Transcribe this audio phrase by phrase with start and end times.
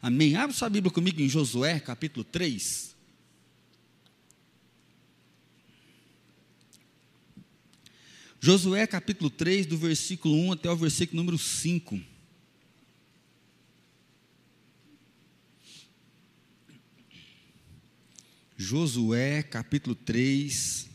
[0.00, 0.36] Amém.
[0.36, 2.96] Abra sua Bíblia comigo em Josué, capítulo 3.
[8.40, 12.00] Josué capítulo 3, do versículo 1 até o versículo número 5.
[18.56, 20.88] Josué capítulo 3,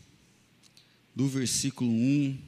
[1.14, 2.38] do versículo 1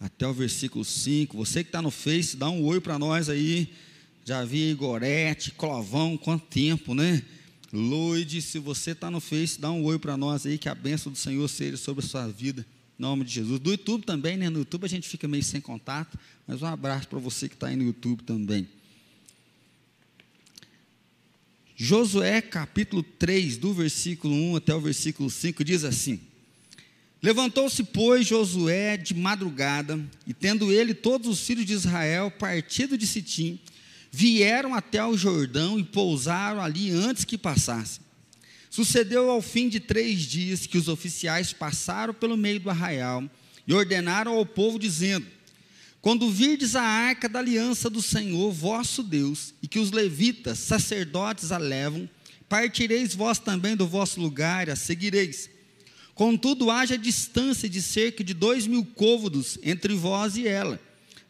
[0.00, 1.36] até o versículo 5.
[1.36, 3.72] Você que está no Face, dá um oi para nós aí.
[4.26, 7.22] Já vi Gorete, Clovão, quanto tempo, né?
[7.72, 11.12] Loide, se você está no Face, dá um oi para nós aí, que a bênção
[11.12, 12.66] do Senhor seja sobre a sua vida.
[12.98, 13.60] Em nome de Jesus.
[13.60, 14.50] Do YouTube também, né?
[14.50, 17.68] No YouTube a gente fica meio sem contato, mas um abraço para você que está
[17.68, 18.68] aí no YouTube também.
[21.76, 26.18] Josué capítulo 3, do versículo 1 até o versículo 5, diz assim:
[27.22, 33.06] Levantou-se, pois, Josué de madrugada, e tendo ele todos os filhos de Israel partido de
[33.06, 33.60] Sitim,
[34.16, 38.00] vieram até o Jordão e pousaram ali antes que passassem.
[38.70, 43.22] Sucedeu ao fim de três dias que os oficiais passaram pelo meio do arraial
[43.66, 45.26] e ordenaram ao povo, dizendo:
[46.00, 51.52] Quando virdes a arca da aliança do Senhor vosso Deus, e que os levitas, sacerdotes,
[51.52, 52.08] a levam,
[52.48, 55.50] partireis vós também do vosso lugar e a seguireis.
[56.14, 60.80] Contudo, haja distância de cerca de dois mil côvados entre vós e ela.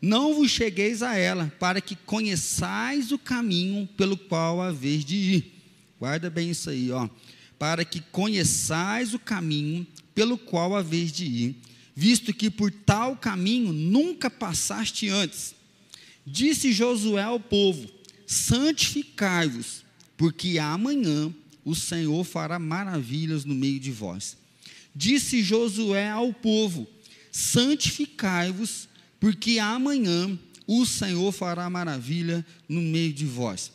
[0.01, 5.53] Não vos chegueis a ela, para que conheçais o caminho pelo qual haveis de ir.
[5.99, 7.09] Guarda bem isso aí, ó
[7.59, 11.57] para que conheçais o caminho pelo qual haveis de ir,
[11.95, 15.55] visto que por tal caminho nunca passaste antes.
[16.27, 17.89] Disse Josué ao povo:
[18.27, 19.85] Santificai-vos,
[20.17, 21.33] porque amanhã
[21.65, 24.37] o Senhor fará maravilhas no meio de vós.
[24.95, 26.87] Disse Josué ao povo:
[27.31, 28.89] Santificai-vos,
[29.27, 30.39] porque amanhã
[30.69, 33.73] o Senhor fará maravilha no meio de vós.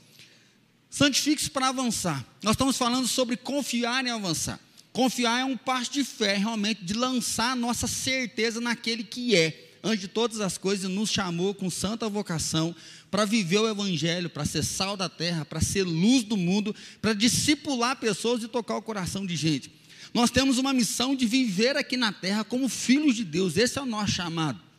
[0.89, 2.25] Santifique-se para avançar.
[2.41, 4.57] Nós estamos falando sobre confiar em avançar.
[4.93, 9.99] Confiar é um passo de fé, realmente, de lançar nossa certeza naquele que é, antes
[9.99, 12.73] de todas as coisas, nos chamou com santa vocação
[13.09, 17.11] para viver o Evangelho, para ser sal da terra, para ser luz do mundo, para
[17.11, 19.69] discipular pessoas e tocar o coração de gente.
[20.13, 23.81] Nós temos uma missão de viver aqui na terra como filhos de Deus, esse é
[23.81, 24.70] o nosso chamado.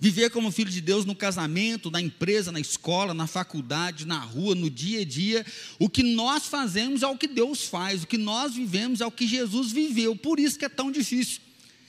[0.00, 4.54] Viver como filho de Deus no casamento, na empresa, na escola, na faculdade, na rua,
[4.54, 5.44] no dia a dia.
[5.76, 9.10] O que nós fazemos é o que Deus faz, o que nós vivemos é o
[9.10, 10.14] que Jesus viveu.
[10.14, 11.40] Por isso que é tão difícil.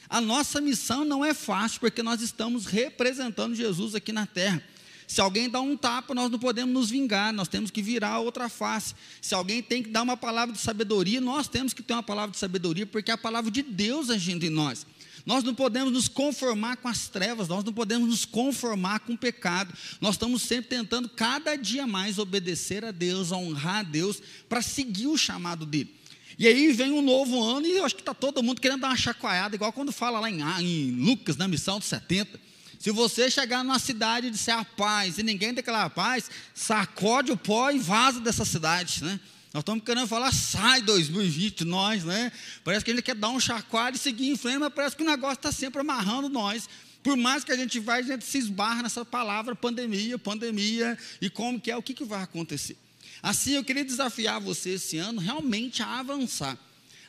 [0.09, 4.63] A nossa missão não é fácil, porque nós estamos representando Jesus aqui na terra.
[5.09, 8.19] Se alguém dá um tapa, nós não podemos nos vingar, nós temos que virar a
[8.19, 8.95] outra face.
[9.21, 12.31] Se alguém tem que dar uma palavra de sabedoria, nós temos que ter uma palavra
[12.31, 14.85] de sabedoria, porque é a palavra de Deus agindo em nós.
[15.29, 19.17] Nós não podemos nos conformar com as trevas, nós não podemos nos conformar com o
[19.17, 19.71] pecado.
[20.01, 24.19] Nós estamos sempre tentando cada dia mais obedecer a Deus, honrar a Deus,
[24.49, 25.93] para seguir o chamado dele.
[26.39, 28.87] E aí vem um novo ano e eu acho que está todo mundo querendo dar
[28.87, 32.39] uma chacoalhada, igual quando fala lá em, em Lucas, na missão dos 70.
[32.79, 37.31] Se você chegar numa cidade e disser a paz e ninguém declarar a paz, sacode
[37.31, 39.19] o pó e vaza dessa cidade, né?
[39.53, 42.31] Nós estamos querendo falar, sai 2020, nós, né?
[42.63, 45.01] Parece que a gente quer dar um chacoalho e seguir em frente, mas parece que
[45.01, 46.69] o negócio está sempre amarrando nós.
[47.01, 51.29] Por mais que a gente vá, a gente se esbarra nessa palavra pandemia, pandemia, e
[51.29, 52.77] como que é, o que, que vai acontecer.
[53.23, 56.57] Assim, eu queria desafiar você esse ano realmente a avançar,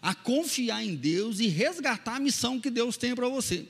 [0.01, 3.67] a confiar em Deus e resgatar a missão que Deus tem para você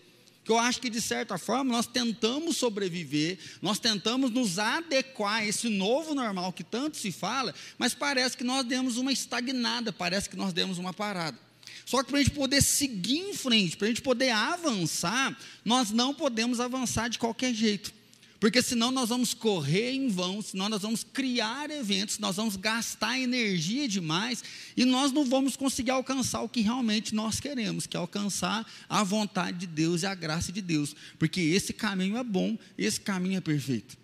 [0.50, 5.46] que eu acho que de certa forma nós tentamos sobreviver, nós tentamos nos adequar a
[5.46, 10.28] esse novo normal que tanto se fala, mas parece que nós demos uma estagnada, parece
[10.28, 11.38] que nós demos uma parada.
[11.86, 15.92] Só que para a gente poder seguir em frente, para a gente poder avançar, nós
[15.92, 17.99] não podemos avançar de qualquer jeito.
[18.40, 23.20] Porque senão nós vamos correr em vão, senão nós vamos criar eventos, nós vamos gastar
[23.20, 24.42] energia demais
[24.74, 29.04] e nós não vamos conseguir alcançar o que realmente nós queremos, que é alcançar a
[29.04, 30.96] vontade de Deus e a graça de Deus.
[31.18, 33.98] Porque esse caminho é bom, esse caminho é perfeito.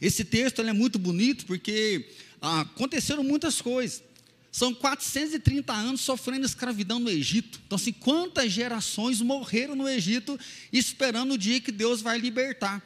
[0.00, 2.08] Esse texto é muito bonito porque
[2.40, 4.02] ah, aconteceram muitas coisas.
[4.50, 7.60] São 430 anos sofrendo escravidão no Egito.
[7.66, 10.40] Então, assim, quantas gerações morreram no Egito
[10.72, 12.82] esperando o dia que Deus vai libertar?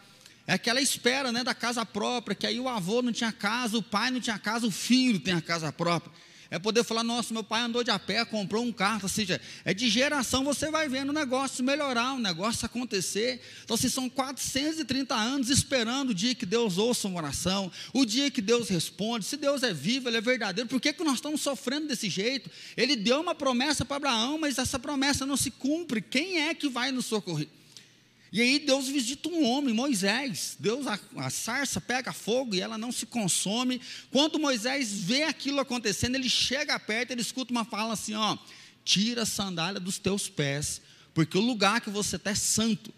[0.47, 3.83] É aquela espera né, da casa própria, que aí o avô não tinha casa, o
[3.83, 6.13] pai não tinha casa, o filho tem a casa própria.
[6.51, 9.41] É poder falar, nossa, meu pai andou de a pé, comprou um carro, ou seja,
[9.65, 13.41] é de geração você vai vendo o negócio melhorar, o negócio acontecer.
[13.65, 18.31] Então, se são 430 anos esperando o dia que Deus ouça uma oração, o dia
[18.31, 21.41] que Deus responde, se Deus é vivo, Ele é verdadeiro, por que, que nós estamos
[21.41, 22.51] sofrendo desse jeito?
[22.77, 26.03] Ele deu uma promessa para Abraão, mas essa promessa não se cumpre.
[26.03, 27.49] Quem é que vai nos socorrer?
[28.35, 30.57] E aí Deus visita um homem, Moisés.
[30.59, 33.81] Deus, a, a sarça pega fogo e ela não se consome.
[34.11, 38.37] Quando Moisés vê aquilo acontecendo, ele chega perto, ele escuta uma fala assim: ó,
[38.85, 40.83] tira a sandália dos teus pés,
[41.15, 42.93] porque o lugar que você está é santo.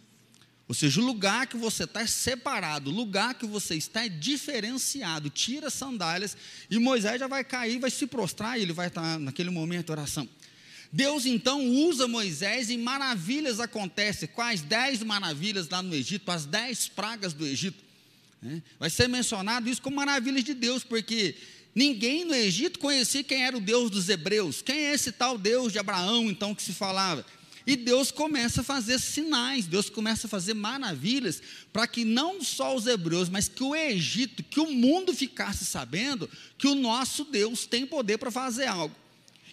[0.67, 4.09] Ou seja, o lugar que você está é separado, o lugar que você está é
[4.09, 5.29] diferenciado.
[5.29, 6.35] Tira as sandálias
[6.71, 9.93] e Moisés já vai cair, vai se prostrar e ele vai estar naquele momento de
[9.93, 10.27] oração.
[10.93, 14.29] Deus então usa Moisés e maravilhas acontecem.
[14.29, 17.83] Quais dez maravilhas lá no Egito, as dez pragas do Egito.
[18.41, 18.63] Né?
[18.79, 21.35] Vai ser mencionado isso como maravilhas de Deus, porque
[21.75, 24.63] ninguém no Egito conhecia quem era o Deus dos hebreus.
[24.63, 27.25] Quem é esse tal Deus de Abraão, então, que se falava?
[27.67, 31.43] E Deus começa a fazer sinais, Deus começa a fazer maravilhas,
[31.73, 36.31] para que não só os hebreus, mas que o Egito, que o mundo ficasse sabendo
[36.57, 38.95] que o nosso Deus tem poder para fazer algo.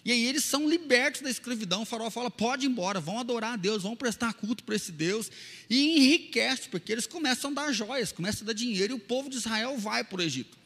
[0.04, 1.82] E aí eles são libertos da escravidão.
[1.82, 4.92] O farol fala: pode ir embora, vão adorar a Deus, vão prestar culto para esse
[4.92, 5.30] Deus.
[5.70, 9.30] E enriquece, porque eles começam a dar joias, começam a dar dinheiro, e o povo
[9.30, 10.58] de Israel vai para o Egito.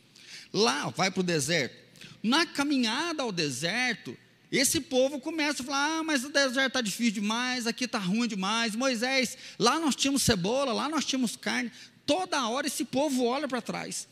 [0.52, 1.76] Lá, vai para o deserto.
[2.22, 4.16] Na caminhada ao deserto,
[4.50, 8.26] esse povo começa a falar: ah, mas o deserto está difícil demais, aqui está ruim
[8.26, 8.74] demais.
[8.74, 11.70] Moisés, lá nós tínhamos cebola, lá nós tínhamos carne.
[12.04, 14.08] Toda hora esse povo olha para trás.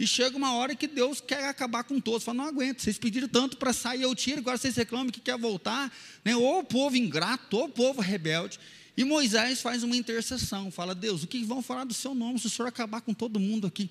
[0.00, 2.24] E chega uma hora que Deus quer acabar com todos.
[2.24, 5.36] Fala, não aguento, vocês pediram tanto para sair, eu tiro, agora vocês reclamam que quer
[5.36, 5.92] voltar.
[6.24, 6.34] Né?
[6.34, 8.58] Ou o povo ingrato, ou o povo rebelde.
[8.96, 12.46] E Moisés faz uma intercessão, fala, Deus, o que vão falar do seu nome se
[12.46, 13.90] o Senhor acabar com todo mundo aqui?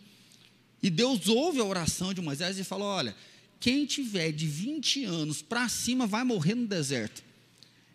[0.82, 3.16] E Deus ouve a oração de Moisés e fala, olha,
[3.60, 7.22] quem tiver de 20 anos para cima vai morrer no deserto.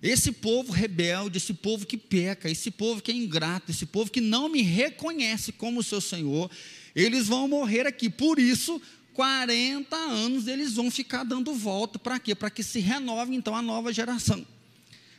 [0.00, 4.20] Esse povo rebelde, esse povo que peca, esse povo que é ingrato, esse povo que
[4.20, 6.48] não me reconhece como seu Senhor,
[6.94, 8.08] eles vão morrer aqui.
[8.08, 8.80] Por isso,
[9.14, 11.98] 40 anos eles vão ficar dando volta.
[11.98, 12.34] Para quê?
[12.34, 14.46] Para que se renove então a nova geração.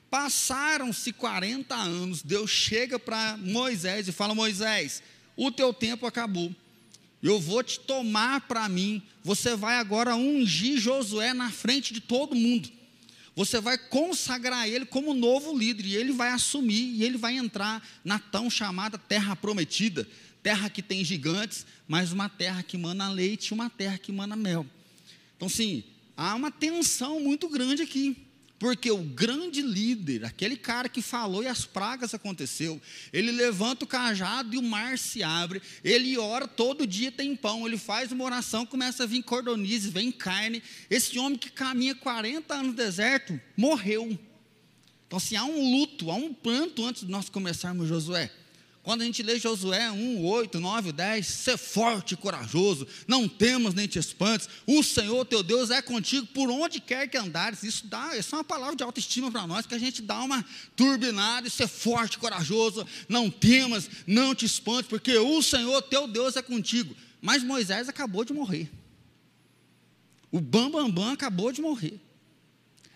[0.10, 5.02] Passaram-se 40 anos, Deus chega para Moisés e fala: Moisés,
[5.36, 6.54] o teu tempo acabou.
[7.22, 9.02] Eu vou te tomar para mim.
[9.24, 12.70] Você vai agora ungir Josué na frente de todo mundo.
[13.36, 15.86] Você vai consagrar ele como novo líder.
[15.86, 20.08] E ele vai assumir e ele vai entrar na tão chamada terra prometida
[20.46, 24.36] terra que tem gigantes, mas uma terra que mana leite e uma terra que mana
[24.36, 24.64] mel.
[25.36, 25.84] Então, sim,
[26.16, 28.16] há uma tensão muito grande aqui.
[28.66, 32.82] Porque o grande líder, aquele cara que falou e as pragas aconteceu,
[33.14, 37.68] ele levanta o cajado e o mar se abre, ele ora todo dia tem pão,
[37.68, 40.64] ele faz uma oração, começa a vir cordonizes, vem carne.
[40.90, 44.18] Esse homem que caminha 40 anos no deserto, morreu.
[45.06, 48.32] Então, assim, há um luto, há um pranto antes de nós começarmos Josué.
[48.86, 53.74] Quando a gente lê Josué 1, 8, 9, 10, ser forte e corajoso, não temas
[53.74, 57.64] nem te espantes, o Senhor teu Deus é contigo por onde quer que andares.
[57.64, 60.46] Isso, dá, isso é uma palavra de autoestima para nós, que a gente dá uma
[60.76, 66.36] turbinada e ser forte corajoso, não temas, não te espantes, porque o Senhor teu Deus
[66.36, 66.96] é contigo.
[67.20, 68.70] Mas Moisés acabou de morrer.
[70.32, 72.00] O Bambambam Bam, Bam acabou de morrer.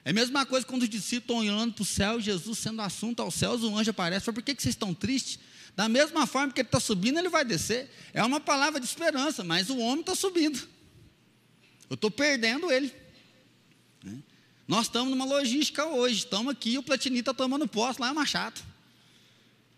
[0.05, 3.21] É a mesma coisa quando os discípulos estão olhando para o céu, Jesus sendo assunto
[3.21, 4.25] aos céus, o anjo aparece.
[4.25, 5.39] Fala, por que, que vocês estão tristes?
[5.75, 7.89] Da mesma forma que ele está subindo, ele vai descer.
[8.13, 10.59] É uma palavra de esperança, mas o homem está subindo.
[11.89, 12.93] Eu estou perdendo ele.
[14.03, 14.17] Né?
[14.67, 16.19] Nós estamos numa logística hoje.
[16.19, 18.61] Estamos aqui, o Platinita está tomando posse lá é Machado.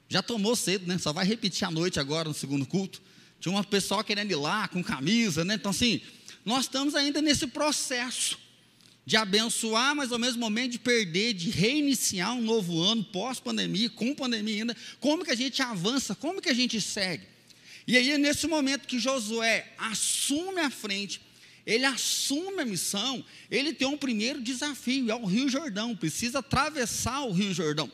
[0.10, 0.98] Já tomou cedo, né?
[0.98, 3.02] Só vai repetir à noite agora no segundo culto.
[3.40, 5.56] Tinha uma pessoa querendo ir lá com camisa, né?
[5.56, 6.02] Então, assim,
[6.44, 8.38] nós estamos ainda nesse processo
[9.06, 14.14] de abençoar, mas ao mesmo momento de perder, de reiniciar um novo ano pós-pandemia, com
[14.14, 14.78] pandemia ainda.
[15.00, 16.16] Como que a gente avança?
[16.16, 17.26] Como que a gente segue?
[17.88, 21.20] E aí é nesse momento que Josué assume a frente,
[21.66, 27.22] ele assume a missão, ele tem um primeiro desafio, é o Rio Jordão, precisa atravessar
[27.22, 27.92] o Rio Jordão.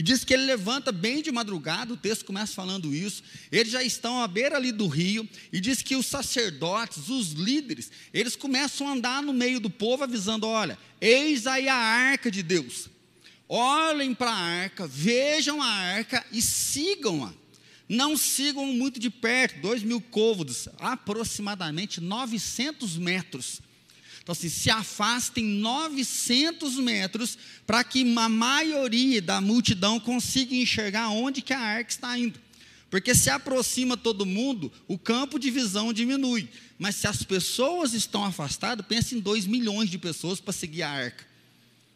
[0.00, 3.22] E diz que ele levanta bem de madrugada, o texto começa falando isso.
[3.52, 7.90] Eles já estão à beira ali do rio, e diz que os sacerdotes, os líderes,
[8.10, 12.42] eles começam a andar no meio do povo, avisando: olha, eis aí a arca de
[12.42, 12.88] Deus.
[13.46, 17.34] Olhem para a arca, vejam a arca e sigam-a.
[17.86, 23.60] Não sigam muito de perto, dois mil côvados, aproximadamente 900 metros
[24.22, 31.42] então, assim, se afastem 900 metros para que a maioria da multidão consiga enxergar onde
[31.42, 32.38] que a arca está indo.
[32.90, 36.48] Porque se aproxima todo mundo, o campo de visão diminui.
[36.78, 40.90] Mas se as pessoas estão afastadas, pense em 2 milhões de pessoas para seguir a
[40.90, 41.29] arca.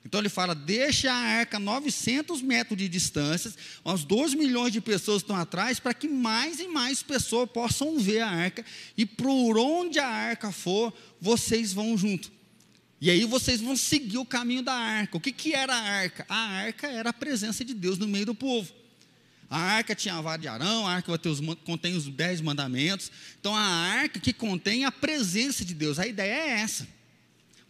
[0.05, 3.53] Então ele fala: deixa a arca a 900 metros de distância,
[3.85, 8.21] uns 2 milhões de pessoas estão atrás, para que mais e mais pessoas possam ver
[8.21, 8.65] a arca,
[8.97, 12.31] e por onde a arca for, vocês vão junto.
[13.01, 15.17] E aí vocês vão seguir o caminho da arca.
[15.17, 16.25] O que, que era a arca?
[16.29, 18.73] A arca era a presença de Deus no meio do povo.
[19.51, 23.13] A arca tinha a vara de Arão, a arca os, contém os dez mandamentos.
[23.39, 25.99] Então, a arca que contém a presença de Deus.
[25.99, 26.89] A ideia é essa.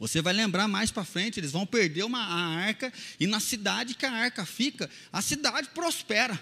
[0.04, 3.94] Você vai lembrar mais para frente, eles vão perder uma, a arca, e na cidade
[3.94, 6.38] que a arca fica, a cidade prospera.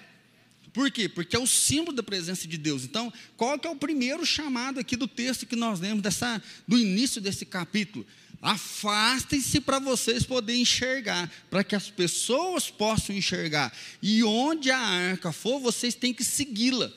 [0.72, 1.08] Por quê?
[1.08, 2.82] Porque é o símbolo da presença de Deus.
[2.82, 6.76] Então, qual que é o primeiro chamado aqui do texto que nós lemos dessa, do
[6.76, 8.04] início desse capítulo?
[8.40, 13.72] Afastem-se para vocês poderem enxergar, para que as pessoas possam enxergar.
[14.02, 16.92] E onde a arca for, vocês têm que segui-la.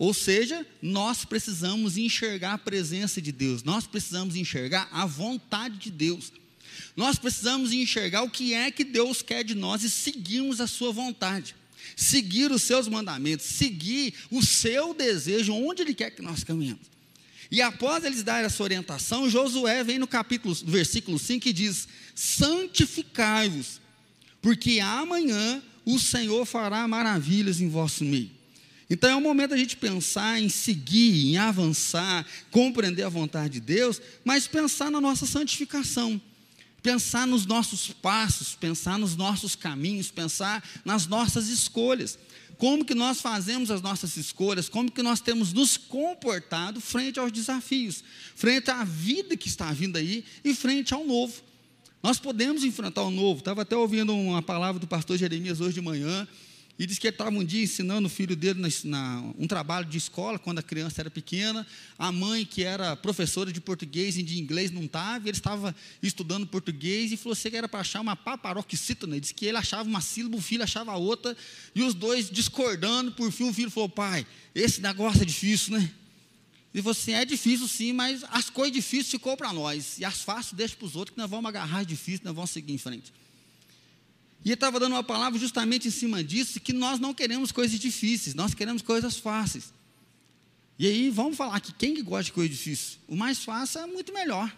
[0.00, 5.90] Ou seja, nós precisamos enxergar a presença de Deus, nós precisamos enxergar a vontade de
[5.90, 6.32] Deus.
[6.96, 10.90] Nós precisamos enxergar o que é que Deus quer de nós e seguirmos a sua
[10.90, 11.54] vontade
[11.96, 16.88] seguir os seus mandamentos, seguir o seu desejo, onde ele quer que nós caminhemos.
[17.50, 23.80] E após eles darem essa orientação, Josué vem no capítulo, versículo 5 e diz: Santificai-vos,
[24.40, 28.39] porque amanhã o Senhor fará maravilhas em vosso meio.
[28.90, 33.60] Então é o momento da gente pensar em seguir, em avançar, compreender a vontade de
[33.60, 36.20] Deus, mas pensar na nossa santificação
[36.82, 42.18] pensar nos nossos passos, pensar nos nossos caminhos, pensar nas nossas escolhas.
[42.58, 47.32] Como que nós fazemos as nossas escolhas, como que nós temos nos comportado frente aos
[47.32, 48.04] desafios,
[48.34, 51.42] frente à vida que está vindo aí e frente ao novo.
[52.02, 53.38] Nós podemos enfrentar o novo.
[53.38, 56.28] Estava até ouvindo uma palavra do pastor Jeremias hoje de manhã,
[56.80, 59.84] e disse que ele estava um dia ensinando o filho dele na, na, um trabalho
[59.84, 61.66] de escola, quando a criança era pequena.
[61.98, 65.28] A mãe, que era professora de português e de inglês, não estava.
[65.28, 69.12] Ele estava estudando português e falou assim, que era para achar uma paparoxítona.
[69.12, 71.36] Ele disse que ele achava uma sílaba, o filho achava outra.
[71.74, 73.12] E os dois discordando.
[73.12, 75.92] Por fim, o filho falou: Pai, esse negócio é difícil, né?
[76.72, 79.98] E você assim, é difícil sim, mas as coisas difíceis ficou para nós.
[79.98, 82.72] E as fáceis deixa para os outros, que nós vamos agarrar difíceis, nós vamos seguir
[82.72, 83.12] em frente.
[84.44, 87.78] E ele estava dando uma palavra justamente em cima disso, que nós não queremos coisas
[87.78, 89.72] difíceis, nós queremos coisas fáceis.
[90.78, 92.98] E aí vamos falar que quem que gosta de coisa difícil?
[93.06, 94.50] O mais fácil é muito melhor.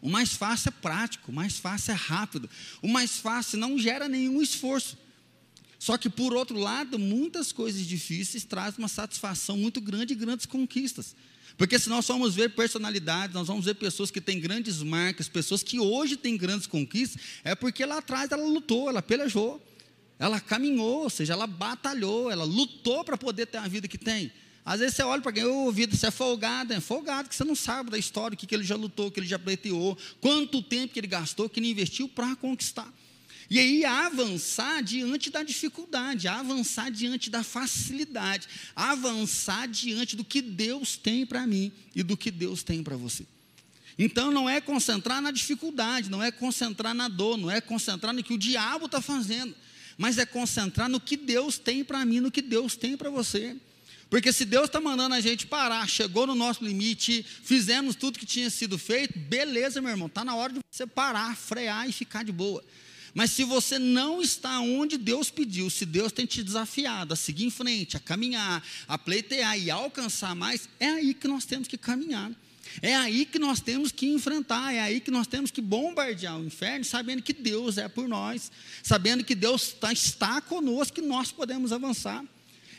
[0.00, 2.48] O mais fácil é prático, o mais fácil é rápido,
[2.80, 4.96] o mais fácil não gera nenhum esforço.
[5.78, 10.46] Só que, por outro lado, muitas coisas difíceis trazem uma satisfação muito grande e grandes
[10.46, 11.14] conquistas.
[11.62, 15.62] Porque se nós formos ver personalidades, nós vamos ver pessoas que têm grandes marcas, pessoas
[15.62, 19.64] que hoje têm grandes conquistas, é porque lá atrás ela lutou, ela pelejou,
[20.18, 24.32] ela caminhou, ou seja, ela batalhou, ela lutou para poder ter a vida que tem.
[24.64, 27.36] Às vezes você olha para quem, ô oh, vida, você é folgado, é folgado, que
[27.36, 29.38] você não sabe da história, o que, que ele já lutou, o que ele já
[29.38, 32.92] pleiteou, quanto tempo que ele gastou, que ele investiu para conquistar.
[33.50, 40.96] E aí avançar diante da dificuldade, avançar diante da facilidade, avançar diante do que Deus
[40.96, 43.26] tem para mim e do que Deus tem para você.
[43.98, 48.22] Então não é concentrar na dificuldade, não é concentrar na dor, não é concentrar no
[48.22, 49.54] que o diabo está fazendo,
[49.98, 53.56] mas é concentrar no que Deus tem para mim, no que Deus tem para você.
[54.08, 58.26] Porque se Deus está mandando a gente parar, chegou no nosso limite, fizemos tudo que
[58.26, 62.22] tinha sido feito, beleza, meu irmão, está na hora de você parar, frear e ficar
[62.22, 62.62] de boa.
[63.14, 67.44] Mas se você não está onde Deus pediu, se Deus tem te desafiado a seguir
[67.44, 71.68] em frente, a caminhar, a pleitear e a alcançar mais, é aí que nós temos
[71.68, 72.32] que caminhar.
[72.80, 76.44] É aí que nós temos que enfrentar, é aí que nós temos que bombardear o
[76.44, 78.50] inferno, sabendo que Deus é por nós,
[78.82, 82.24] sabendo que Deus está, está conosco, que nós podemos avançar.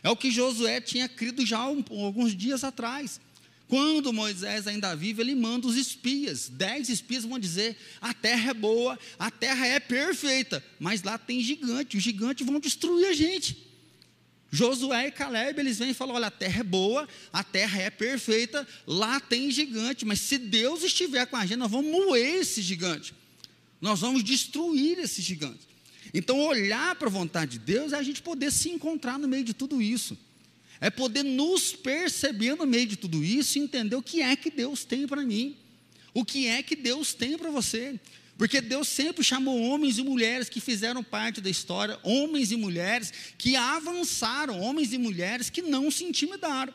[0.02, 3.22] É o que Josué tinha crido já alguns dias atrás.
[3.74, 6.48] Quando Moisés ainda vive, ele manda os espias.
[6.48, 11.42] Dez espias vão dizer: a terra é boa, a terra é perfeita, mas lá tem
[11.42, 13.66] gigante, os gigantes vão destruir a gente.
[14.52, 17.90] Josué e Caleb, eles vêm e falam: olha, a terra é boa, a terra é
[17.90, 22.62] perfeita, lá tem gigante, mas se Deus estiver com a gente, nós vamos moer esse
[22.62, 23.12] gigante,
[23.82, 25.68] nós vamos destruir esse gigante.
[26.14, 29.44] Então, olhar para a vontade de Deus é a gente poder se encontrar no meio
[29.44, 30.16] de tudo isso
[30.82, 34.50] é poder nos perceber no meio de tudo isso e entender o que é que
[34.50, 35.56] Deus tem para mim,
[36.14, 38.00] o que é que Deus tem para você.
[38.38, 43.14] Porque Deus sempre chamou homens e mulheres que fizeram parte da história, homens e mulheres
[43.38, 46.74] que avançaram, homens e mulheres que não se intimidaram.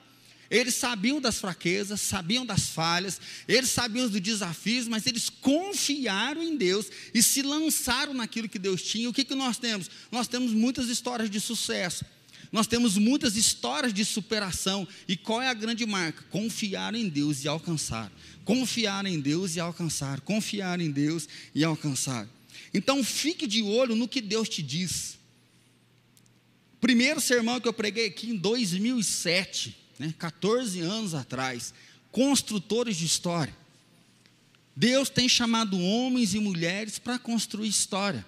[0.50, 6.56] Eles sabiam das fraquezas, sabiam das falhas, eles sabiam dos desafios, mas eles confiaram em
[6.56, 9.10] Deus e se lançaram naquilo que Deus tinha.
[9.10, 9.90] O que, que nós temos?
[10.10, 12.04] Nós temos muitas histórias de sucesso,
[12.50, 14.86] nós temos muitas histórias de superação.
[15.06, 16.24] E qual é a grande marca?
[16.30, 18.10] Confiar em Deus e alcançar.
[18.44, 20.20] Confiar em Deus e alcançar.
[20.20, 22.26] Confiar em Deus e alcançar.
[22.72, 25.18] Então fique de olho no que Deus te diz.
[26.80, 31.74] Primeiro sermão que eu preguei aqui em 2007, né, 14 anos atrás.
[32.10, 33.54] Construtores de história.
[34.74, 38.24] Deus tem chamado homens e mulheres para construir história.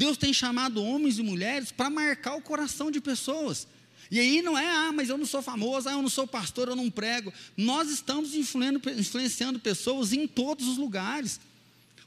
[0.00, 3.66] Deus tem chamado homens e mulheres para marcar o coração de pessoas.
[4.10, 6.68] E aí não é, ah, mas eu não sou famoso, ah, eu não sou pastor,
[6.68, 7.30] eu não prego.
[7.54, 11.38] Nós estamos influenciando pessoas em todos os lugares.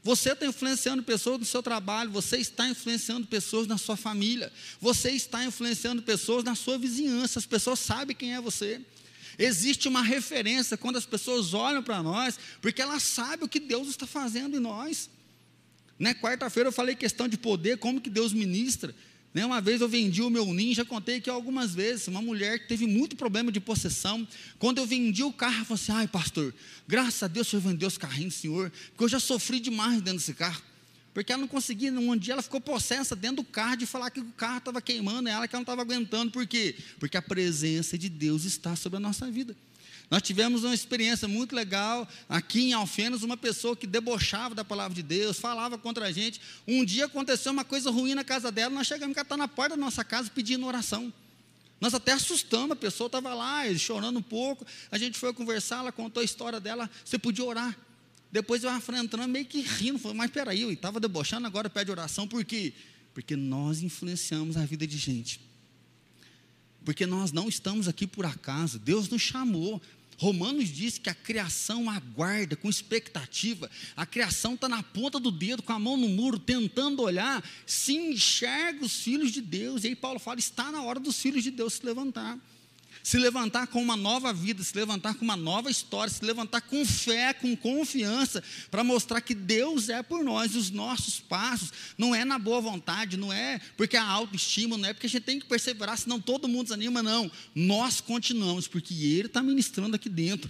[0.01, 5.11] Você está influenciando pessoas no seu trabalho, você está influenciando pessoas na sua família, você
[5.11, 8.81] está influenciando pessoas na sua vizinhança, as pessoas sabem quem é você.
[9.37, 13.87] Existe uma referência quando as pessoas olham para nós, porque elas sabem o que Deus
[13.87, 15.11] está fazendo em nós.
[16.03, 16.13] Né?
[16.13, 18.93] Quarta-feira eu falei questão de poder, como que Deus ministra.
[19.33, 19.45] Né?
[19.45, 22.67] Uma vez eu vendi o meu ninho, já contei aqui algumas vezes, uma mulher que
[22.67, 24.27] teve muito problema de possessão.
[24.59, 26.53] Quando eu vendi o carro, ela falou assim: ai, pastor,
[26.85, 30.19] graças a Deus o senhor vendeu os carrinhos, senhor, porque eu já sofri demais dentro
[30.19, 30.61] desse carro.
[31.13, 34.19] Porque ela não conseguia, um dia ela ficou possessa dentro do carro de falar que
[34.19, 36.31] o carro estava queimando ela, que ela não estava aguentando.
[36.31, 36.75] Por quê?
[36.99, 39.55] Porque a presença de Deus está sobre a nossa vida.
[40.09, 44.93] Nós tivemos uma experiência muito legal aqui em Alfenas, uma pessoa que debochava da palavra
[44.93, 46.39] de Deus, falava contra a gente.
[46.67, 49.75] Um dia aconteceu uma coisa ruim na casa dela, nós chegamos a estar na porta
[49.75, 51.11] da nossa casa pedindo oração.
[51.81, 54.65] Nós até assustamos, a pessoa estava lá, chorando um pouco.
[54.89, 57.77] A gente foi conversar, ela contou a história dela, você podia orar.
[58.31, 62.27] Depois eu entrando meio que rindo, falei, mas peraí, eu estava debochando, agora pede oração,
[62.27, 62.73] por quê?
[63.13, 65.39] Porque nós influenciamos a vida de gente.
[66.83, 69.81] Porque nós não estamos aqui por acaso, Deus nos chamou.
[70.17, 75.63] Romanos diz que a criação aguarda com expectativa, a criação está na ponta do dedo,
[75.63, 79.95] com a mão no muro, tentando olhar, se enxerga os filhos de Deus, e aí
[79.95, 82.39] Paulo fala: está na hora dos filhos de Deus se levantar
[83.03, 86.85] se levantar com uma nova vida, se levantar com uma nova história, se levantar com
[86.85, 88.41] fé, com confiança,
[88.71, 93.17] para mostrar que Deus é por nós, os nossos passos, não é na boa vontade,
[93.17, 96.47] não é porque a autoestima, não é porque a gente tem que perseverar, senão todo
[96.47, 97.29] mundo desanima, não.
[97.53, 100.49] Nós continuamos, porque Ele está ministrando aqui dentro.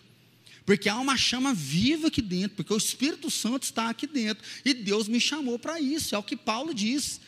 [0.63, 4.75] Porque há uma chama viva aqui dentro, porque o Espírito Santo está aqui dentro, e
[4.75, 7.19] Deus me chamou para isso, é o que Paulo diz.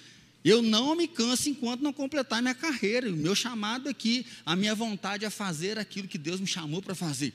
[0.45, 3.09] Eu não me canso enquanto não completar minha carreira.
[3.09, 6.93] O meu chamado aqui, a minha vontade é fazer aquilo que Deus me chamou para
[6.93, 7.33] fazer.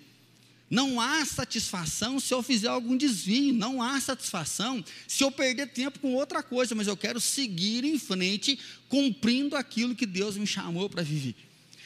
[0.71, 5.99] Não há satisfação se eu fizer algum desvio, não há satisfação se eu perder tempo
[5.99, 8.57] com outra coisa, mas eu quero seguir em frente
[8.89, 11.35] cumprindo aquilo que Deus me chamou para viver.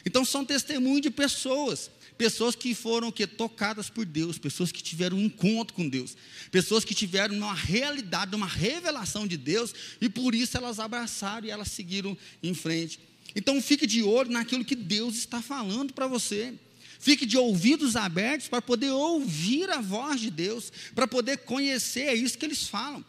[0.05, 5.17] Então são testemunhos de pessoas pessoas que foram que tocadas por Deus, pessoas que tiveram
[5.17, 6.17] um encontro com Deus,
[6.51, 11.51] pessoas que tiveram uma realidade, uma revelação de Deus e por isso elas abraçaram e
[11.51, 13.01] elas seguiram em frente.
[13.35, 16.55] Então fique de olho naquilo que Deus está falando para você.
[17.01, 22.15] Fique de ouvidos abertos para poder ouvir a voz de Deus, para poder conhecer, é
[22.15, 23.05] isso que eles falam.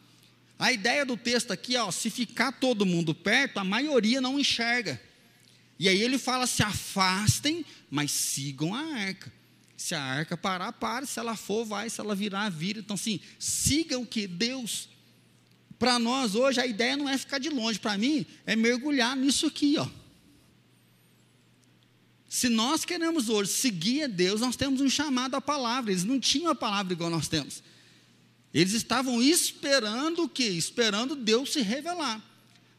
[0.58, 5.00] A ideia do texto aqui, ó, se ficar todo mundo perto, a maioria não enxerga.
[5.78, 9.32] E aí ele fala: se afastem, mas sigam a arca.
[9.76, 11.06] Se a arca parar, pare.
[11.06, 11.90] Se ela for, vai.
[11.90, 12.80] Se ela virar, vira.
[12.80, 14.26] Então, assim, sigam o que?
[14.28, 14.90] Deus.
[15.78, 17.80] Para nós hoje, a ideia não é ficar de longe.
[17.80, 19.88] Para mim, é mergulhar nisso aqui, ó.
[22.30, 25.92] Se nós queremos hoje seguir a Deus, nós temos um chamado à palavra.
[25.92, 27.62] Eles não tinham a palavra igual nós temos.
[28.54, 30.44] Eles estavam esperando o quê?
[30.44, 32.22] Esperando Deus se revelar.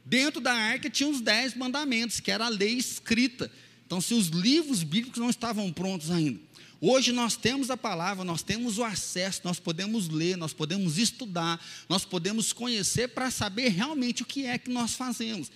[0.07, 3.51] Dentro da arca tinha os dez mandamentos, que era a lei escrita.
[3.85, 6.39] Então, se os livros bíblicos não estavam prontos ainda.
[6.81, 11.61] Hoje nós temos a palavra, nós temos o acesso, nós podemos ler, nós podemos estudar,
[11.89, 15.51] nós podemos conhecer para saber realmente o que é que nós fazemos.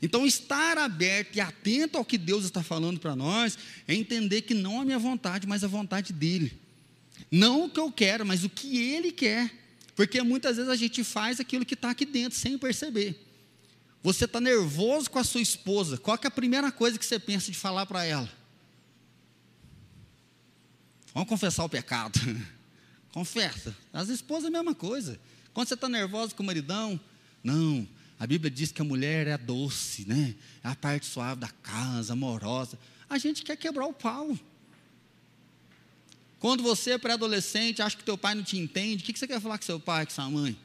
[0.00, 3.58] Então, estar aberto e atento ao que Deus está falando para nós
[3.88, 6.52] é entender que não a minha vontade, mas a vontade dEle.
[7.32, 9.50] Não o que eu quero, mas o que Ele quer.
[9.96, 13.27] Porque muitas vezes a gente faz aquilo que está aqui dentro sem perceber.
[14.02, 17.50] Você está nervoso com a sua esposa, qual é a primeira coisa que você pensa
[17.50, 18.30] de falar para ela?
[21.12, 22.18] Vamos confessar o pecado.
[23.12, 23.76] Confessa.
[23.92, 25.18] As esposas é a mesma coisa.
[25.52, 27.00] Quando você está nervoso com o maridão,
[27.42, 27.88] não.
[28.18, 30.34] A Bíblia diz que a mulher é doce, né?
[30.62, 32.78] É a parte suave da casa, amorosa.
[33.08, 34.38] A gente quer quebrar o pau.
[36.38, 39.40] Quando você é pré-adolescente, acha que teu pai não te entende, o que você quer
[39.40, 40.56] falar com seu pai, com sua mãe?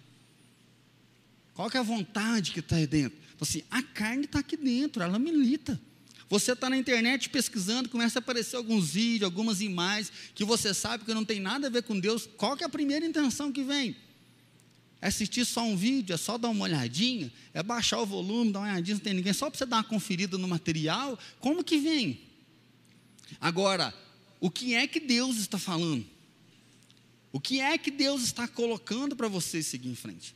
[1.53, 3.17] Qual que é a vontade que está aí dentro?
[3.43, 5.79] Assim, a carne está aqui dentro, ela milita.
[6.29, 11.05] Você está na internet pesquisando, começa a aparecer alguns vídeos, algumas imagens, que você sabe
[11.05, 12.27] que não tem nada a ver com Deus.
[12.37, 13.95] Qual que é a primeira intenção que vem?
[15.01, 18.59] É assistir só um vídeo, é só dar uma olhadinha, é baixar o volume, dar
[18.59, 21.19] uma olhadinha, não tem ninguém, só para você dar uma conferida no material.
[21.39, 22.21] Como que vem?
[23.41, 23.93] Agora,
[24.39, 26.05] o que é que Deus está falando?
[27.31, 30.33] O que é que Deus está colocando para você seguir em frente?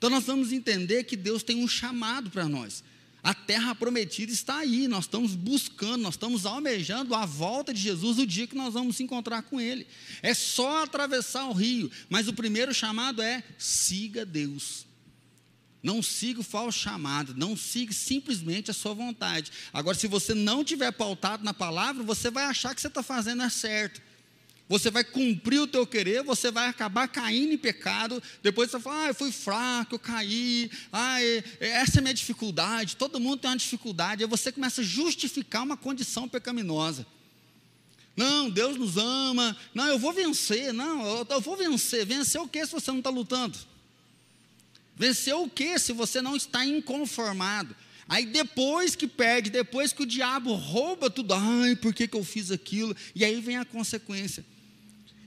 [0.00, 2.82] Então nós vamos entender que Deus tem um chamado para nós.
[3.22, 8.16] A terra prometida está aí, nós estamos buscando, nós estamos almejando a volta de Jesus
[8.16, 9.86] o dia que nós vamos se encontrar com Ele.
[10.22, 14.86] É só atravessar o rio, mas o primeiro chamado é siga Deus.
[15.82, 19.52] Não siga o falso chamado, não siga simplesmente a sua vontade.
[19.70, 23.42] Agora, se você não tiver pautado na palavra, você vai achar que você está fazendo
[23.42, 24.00] é certo.
[24.70, 28.22] Você vai cumprir o teu querer, você vai acabar caindo em pecado.
[28.40, 31.20] Depois você vai falar, ah, eu fui fraco, eu caí, ah,
[31.58, 32.94] essa é a minha dificuldade.
[32.94, 34.22] Todo mundo tem uma dificuldade.
[34.22, 37.04] Aí você começa a justificar uma condição pecaminosa.
[38.16, 39.56] Não, Deus nos ama.
[39.74, 40.72] Não, eu vou vencer.
[40.72, 42.06] Não, eu, eu vou vencer.
[42.06, 43.58] Vencer o que se você não está lutando?
[44.94, 47.74] Vencer o que se você não está inconformado?
[48.08, 52.22] Aí depois que perde, depois que o diabo rouba tudo, ai, por que, que eu
[52.22, 52.94] fiz aquilo?
[53.16, 54.44] E aí vem a consequência.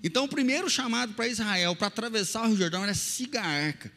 [0.04, 3.92] Então, o primeiro chamado para Israel para atravessar o Rio Jordão era siga a arca.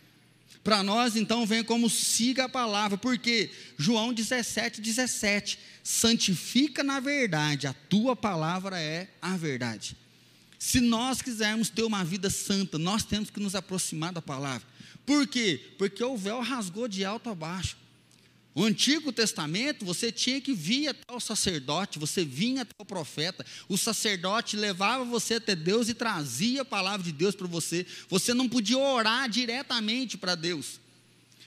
[0.62, 7.66] Para nós, então, vem como siga a palavra, porque João 17, 17, santifica na verdade,
[7.66, 9.96] a tua palavra é a verdade.
[10.58, 14.66] Se nós quisermos ter uma vida santa, nós temos que nos aproximar da palavra.
[15.04, 15.60] Por quê?
[15.78, 17.76] Porque o véu rasgou de alto a baixo.
[18.56, 23.44] O Antigo Testamento, você tinha que vir até o sacerdote, você vinha até o profeta,
[23.68, 27.84] o sacerdote levava você até Deus e trazia a palavra de Deus para você.
[28.08, 30.80] Você não podia orar diretamente para Deus.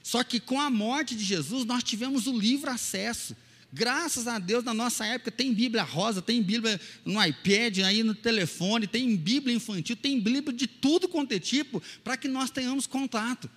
[0.03, 3.35] Só que com a morte de Jesus, nós tivemos o livre acesso.
[3.73, 8.13] Graças a Deus, na nossa época, tem Bíblia rosa, tem Bíblia no iPad, aí no
[8.13, 12.85] telefone, tem Bíblia infantil, tem Bíblia de tudo quanto é tipo, para que nós tenhamos
[12.85, 13.49] contato.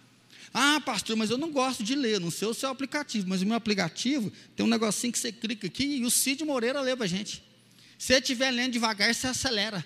[0.55, 3.47] Ah, pastor, mas eu não gosto de ler, não sei o seu aplicativo, mas o
[3.47, 7.07] meu aplicativo tem um negocinho que você clica aqui e o Cid Moreira lê para
[7.07, 7.43] a gente.
[7.99, 9.83] Se você estiver lendo devagar, você acelera.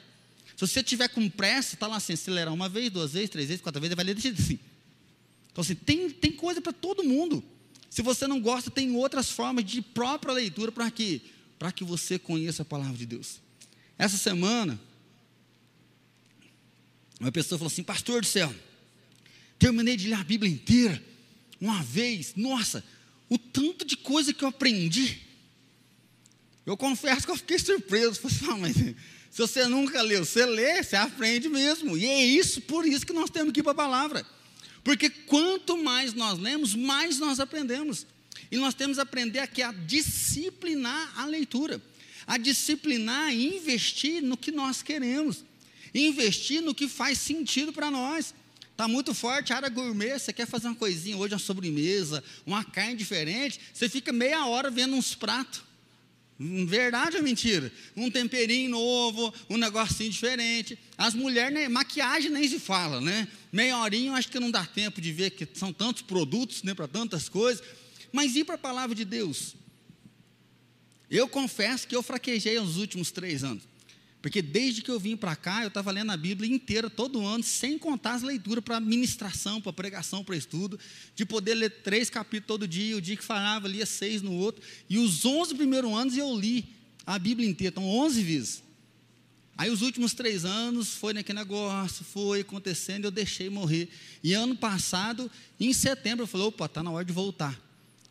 [0.57, 3.63] Se você estiver com pressa, está lá assim, acelerar uma vez, duas vezes, três vezes,
[3.63, 4.59] quatro vezes, vai ler assim.
[5.53, 7.45] Então, assim, tem, tem coisa para todo mundo.
[7.89, 11.21] Se você não gosta, tem outras formas de própria leitura para quê?
[11.59, 13.41] Para que você conheça a palavra de Deus.
[13.97, 14.79] Essa semana,
[17.21, 18.55] uma pessoa falou assim: Pastor do céu,
[19.59, 21.03] terminei de ler a Bíblia inteira,
[21.61, 22.85] uma vez, nossa,
[23.29, 25.21] o tanto de coisa que eu aprendi.
[26.65, 28.21] Eu confesso que eu fiquei surpreso.
[28.21, 31.97] Falei assim, ah, mas se você nunca leu, você lê, você aprende mesmo.
[31.97, 34.27] E é isso, por isso que nós temos que ir para a palavra.
[34.83, 38.07] Porque quanto mais nós lemos, mais nós aprendemos.
[38.51, 41.83] E nós temos que aprender aqui a disciplinar a leitura,
[42.27, 45.45] a disciplinar e investir no que nós queremos,
[45.95, 48.35] investir no que faz sentido para nós.
[48.77, 52.95] Está muito forte área gourmet, você quer fazer uma coisinha hoje, uma sobremesa, uma carne
[52.95, 55.63] diferente, você fica meia hora vendo uns pratos.
[56.39, 57.73] Verdade ou mentira?
[57.97, 60.79] Um temperinho novo, um negocinho diferente.
[60.99, 63.27] As mulheres, né, maquiagem nem se fala, né?
[63.51, 66.87] Meia horinha, acho que não dá tempo de ver que são tantos produtos, né, para
[66.87, 67.65] tantas coisas.
[68.13, 69.57] Mas ir para a palavra de Deus?
[71.11, 73.63] Eu confesso que eu fraquejei nos últimos três anos.
[74.27, 77.45] Porque desde que eu vim para cá, eu estava lendo a Bíblia inteira, todo ano,
[77.45, 80.81] sem contar as leituras para ministração, para pregação, para estudo,
[81.15, 84.65] de poder ler três capítulos todo dia, o dia que falava, lia seis no outro.
[84.91, 86.65] E os onze primeiros anos eu li
[87.07, 88.65] a Bíblia inteira, então onze vezes.
[89.57, 93.89] Aí os últimos três anos foi naquele negócio, foi acontecendo, eu deixei morrer.
[94.25, 97.57] E ano passado, em setembro, eu falei, opa, está na hora de voltar.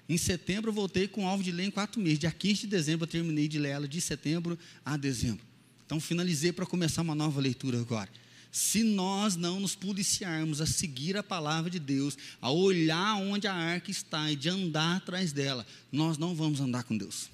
[0.08, 2.20] Em setembro eu voltei com alvo de ler em quatro meses.
[2.20, 5.55] Dia 15 de dezembro eu terminei de ler ela de setembro a dezembro.
[5.86, 8.10] Então, finalizei para começar uma nova leitura agora.
[8.52, 13.54] Se nós não nos policiarmos a seguir a palavra de Deus, a olhar onde a
[13.54, 17.30] arca está e de andar atrás dela, nós não vamos andar com Deus.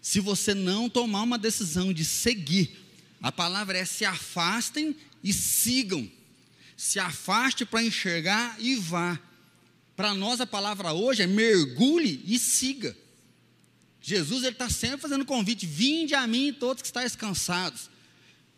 [0.00, 2.70] Se você não tomar uma decisão de seguir,
[3.20, 6.08] a palavra é se afastem e sigam.
[6.76, 9.18] Se afaste para enxergar e vá.
[9.96, 12.96] Para nós a palavra hoje é mergulhe e siga.
[14.08, 17.90] Jesus está sempre fazendo convite: vinde a mim todos que estáis cansados.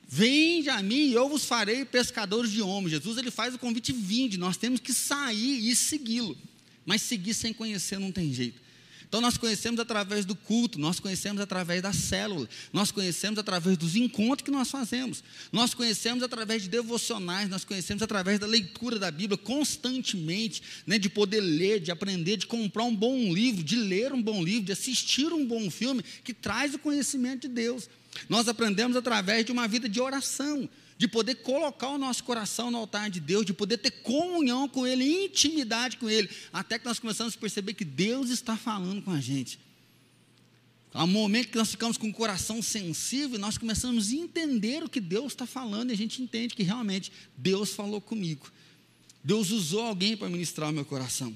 [0.06, 2.92] Vinde a mim e eu vos farei pescadores de homens.
[2.92, 4.38] Jesus ele faz o convite: vinde.
[4.38, 6.38] Nós temos que sair e segui-lo.
[6.86, 8.60] Mas seguir sem conhecer não tem jeito.
[9.11, 13.96] Então nós conhecemos através do culto, nós conhecemos através da célula, nós conhecemos através dos
[13.96, 19.11] encontros que nós fazemos, nós conhecemos através de devocionais, nós conhecemos através da leitura da
[19.11, 24.12] Bíblia constantemente, né, de poder ler, de aprender, de comprar um bom livro, de ler
[24.12, 27.90] um bom livro, de assistir um bom filme que traz o conhecimento de Deus.
[28.29, 30.68] Nós aprendemos através de uma vida de oração,
[31.00, 34.86] de poder colocar o nosso coração no altar de Deus, de poder ter comunhão com
[34.86, 39.10] Ele, intimidade com Ele, até que nós começamos a perceber que Deus está falando com
[39.10, 39.58] a gente.
[40.92, 44.90] Há um momento que nós ficamos com o coração sensível, nós começamos a entender o
[44.90, 48.52] que Deus está falando, e a gente entende que realmente Deus falou comigo.
[49.24, 51.34] Deus usou alguém para ministrar o meu coração.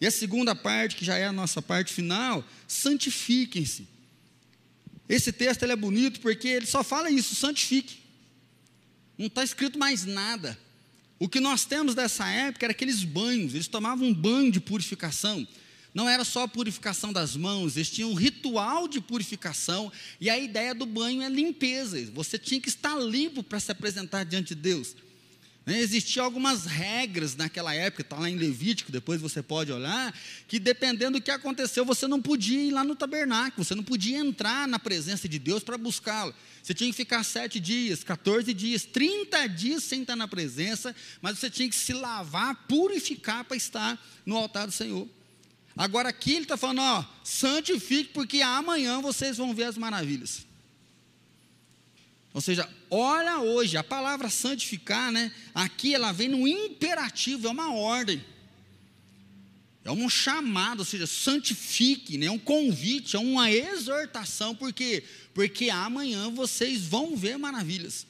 [0.00, 3.88] E a segunda parte, que já é a nossa parte final, santifiquem-se.
[5.08, 8.05] Esse texto é bonito porque ele só fala isso, santifique.
[9.18, 10.58] Não está escrito mais nada.
[11.18, 15.46] O que nós temos dessa época era aqueles banhos, eles tomavam um banho de purificação.
[15.94, 20.38] Não era só a purificação das mãos, eles tinham um ritual de purificação, e a
[20.38, 22.04] ideia do banho é limpeza.
[22.12, 24.94] Você tinha que estar limpo para se apresentar diante de Deus.
[25.66, 25.80] Né?
[25.80, 30.14] Existiam algumas regras naquela época, está lá em Levítico, depois você pode olhar,
[30.46, 34.18] que dependendo do que aconteceu, você não podia ir lá no tabernáculo, você não podia
[34.18, 36.32] entrar na presença de Deus para buscá-lo.
[36.62, 41.38] Você tinha que ficar sete dias, 14 dias, 30 dias sem estar na presença, mas
[41.38, 45.08] você tinha que se lavar, purificar para estar no altar do Senhor.
[45.76, 50.46] Agora aqui ele está falando, ó, santifique, porque amanhã vocês vão ver as maravilhas.
[52.36, 55.32] Ou seja, olha hoje, a palavra santificar, né?
[55.54, 58.22] Aqui ela vem no imperativo, é uma ordem.
[59.82, 62.26] É um chamado, ou seja, santifique, né?
[62.26, 65.02] é um convite, é uma exortação, por quê?
[65.32, 68.06] Porque amanhã vocês vão ver maravilhas.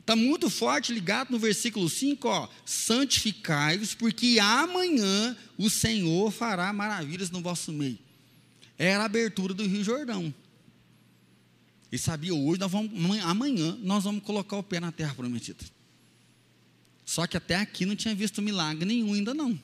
[0.00, 7.30] Está muito forte ligado no versículo 5, ó, santificai-vos, porque amanhã o Senhor fará maravilhas
[7.30, 7.98] no vosso meio.
[8.78, 10.32] Era a abertura do Rio Jordão.
[11.94, 15.64] E sabia, hoje nós vamos, amanhã nós vamos colocar o pé na terra prometida.
[17.04, 19.56] Só que até aqui não tinha visto milagre nenhum ainda não.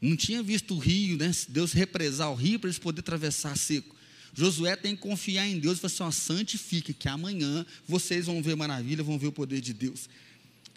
[0.00, 1.30] Não tinha visto o rio, né?
[1.50, 3.94] Deus represar o rio para eles poderem atravessar seco.
[4.32, 8.42] Josué tem que confiar em Deus e falar assim: ó, santifique, que amanhã vocês vão
[8.42, 10.08] ver maravilha, vão ver o poder de Deus.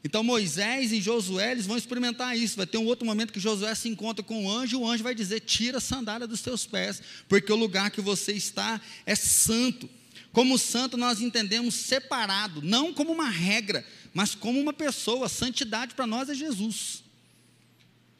[0.03, 2.57] Então Moisés e Josué, eles vão experimentar isso.
[2.57, 5.03] Vai ter um outro momento que Josué se encontra com o anjo, e o anjo
[5.03, 9.15] vai dizer: Tira a sandália dos teus pés, porque o lugar que você está é
[9.15, 9.89] santo.
[10.31, 15.27] Como santo, nós entendemos separado, não como uma regra, mas como uma pessoa.
[15.27, 17.03] Santidade para nós é Jesus.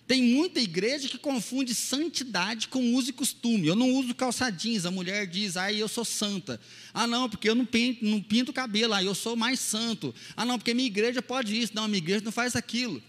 [0.10, 3.68] Tem muita igreja que confunde santidade com uso e costume.
[3.68, 6.60] Eu não uso calça jeans, a mulher diz, ah, eu sou santa.
[6.92, 10.12] Ah, não, porque eu não pinto, não pinto cabelo, ah, eu sou mais santo.
[10.36, 11.74] Ah, não, porque minha igreja pode isso.
[11.76, 13.00] Não, minha igreja não faz aquilo.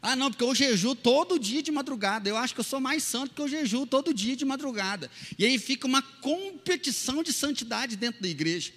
[0.00, 2.28] Ah, não, porque eu jejuo todo dia de madrugada.
[2.28, 5.10] Eu acho que eu sou mais santo porque eu jejuo todo dia de madrugada.
[5.36, 8.72] E aí fica uma competição de santidade dentro da igreja.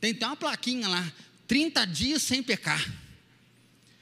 [0.00, 1.12] Tem até uma plaquinha lá,
[1.48, 3.05] 30 dias sem pecar.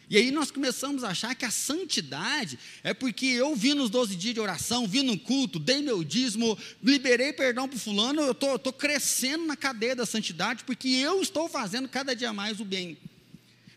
[0.08, 4.16] E aí nós começamos a achar que a santidade é porque eu vi nos 12
[4.16, 8.58] dias de oração, vi no culto, dei meu dízimo, liberei perdão para fulano, eu estou
[8.58, 12.64] tô, tô crescendo na cadeia da santidade porque eu estou fazendo cada dia mais o
[12.64, 12.98] bem.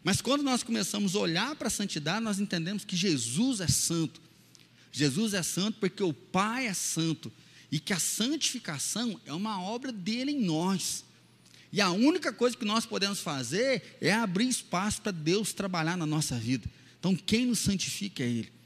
[0.04, 4.22] Mas quando nós começamos a olhar para a santidade, nós entendemos que Jesus é santo.
[4.92, 7.32] Jesus é santo porque o Pai é santo.
[7.70, 11.04] E que a santificação é uma obra dele em nós.
[11.72, 16.06] E a única coisa que nós podemos fazer é abrir espaço para Deus trabalhar na
[16.06, 16.68] nossa vida.
[17.00, 18.58] Então, quem nos santifica é Ele.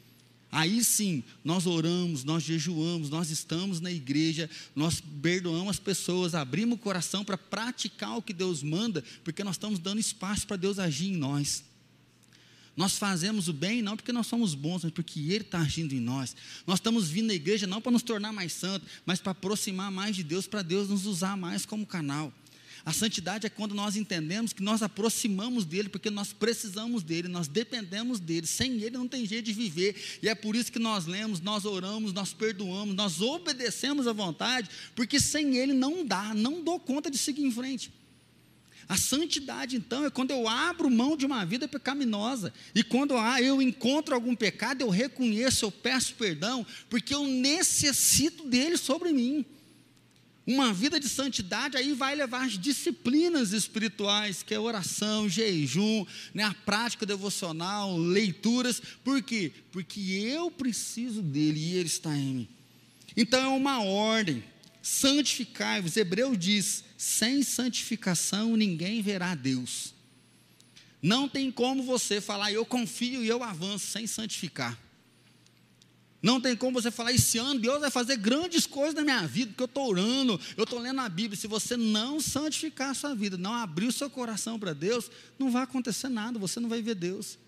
[0.52, 6.76] Aí sim, nós oramos, nós jejuamos, nós estamos na igreja, nós perdoamos as pessoas, abrimos
[6.76, 10.78] o coração para praticar o que Deus manda, porque nós estamos dando espaço para Deus
[10.78, 11.64] agir em nós.
[12.76, 16.00] Nós fazemos o bem não porque nós somos bons, mas porque Ele está agindo em
[16.02, 16.36] nós.
[16.68, 20.16] Nós estamos vindo na igreja não para nos tornar mais santos, mas para aproximar mais
[20.18, 22.34] de Deus, para Deus nos usar mais como canal.
[22.84, 27.48] A santidade é quando nós entendemos que nós aproximamos dele, porque nós precisamos dele, nós
[27.48, 28.48] dependemos dele.
[28.48, 30.20] Sem ele não tem jeito de viver.
[30.22, 34.70] E é por isso que nós lemos, nós oramos, nós perdoamos, nós obedecemos à vontade,
[34.96, 37.92] porque sem ele não dá, não dou conta de seguir em frente.
[38.90, 42.52] A santidade, então, é quando eu abro mão de uma vida pecaminosa.
[42.74, 48.48] E quando ah, eu encontro algum pecado, eu reconheço, eu peço perdão, porque eu necessito
[48.48, 49.46] dele sobre mim.
[50.46, 56.44] Uma vida de santidade aí vai levar as disciplinas espirituais, que é oração, jejum, né,
[56.44, 58.82] a prática devocional, leituras.
[59.04, 59.52] Por quê?
[59.72, 62.50] Porque eu preciso dele e ele está em mim.
[63.16, 64.44] Então é uma ordem.
[64.82, 65.96] Santificai-vos.
[65.96, 69.94] Hebreu diz: sem santificação ninguém verá Deus.
[71.02, 74.78] Não tem como você falar, eu confio e eu avanço sem santificar.
[76.22, 79.48] Não tem como você falar, esse ano Deus vai fazer grandes coisas na minha vida,
[79.48, 81.36] porque eu estou orando, eu estou lendo a Bíblia.
[81.36, 85.50] Se você não santificar a sua vida, não abrir o seu coração para Deus, não
[85.50, 87.40] vai acontecer nada, você não vai ver Deus.